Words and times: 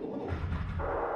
Cool. 0.00 1.15